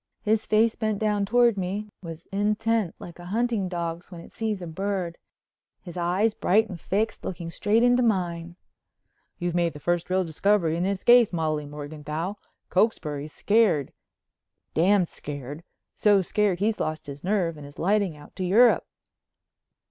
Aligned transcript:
His 0.23 0.47
face 0.47 0.75
bent 0.75 0.97
down 0.97 1.27
toward 1.27 1.57
me, 1.59 1.87
was 2.01 2.25
intent 2.31 2.95
like 2.97 3.19
a 3.19 3.25
hunting 3.25 3.69
dog's 3.69 4.11
when 4.11 4.19
it 4.19 4.33
sees 4.33 4.59
a 4.59 4.65
bird, 4.65 5.15
his 5.83 5.95
eyes, 5.95 6.33
bright 6.33 6.67
and 6.67 6.79
fixed, 6.81 7.23
looking 7.23 7.51
straight 7.51 7.83
into 7.83 8.01
mine. 8.01 8.55
"You've 9.37 9.53
made 9.53 9.73
the 9.73 9.79
first 9.79 10.09
real 10.09 10.23
discovery 10.23 10.75
in 10.75 10.81
this 10.81 11.03
case, 11.03 11.31
Molly 11.31 11.67
Morganthau. 11.67 12.37
Cokesbury's 12.71 13.31
scared, 13.31 13.93
d——d 14.73 15.05
scared, 15.05 15.61
so 15.95 16.23
scared 16.23 16.57
he's 16.61 16.79
lost 16.79 17.05
his 17.05 17.23
nerve 17.23 17.55
and 17.55 17.67
is 17.67 17.77
lighting 17.77 18.17
out 18.17 18.35
to 18.37 18.43
Europe." 18.43 18.87